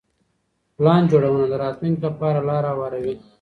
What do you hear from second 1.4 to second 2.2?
د راتلونکي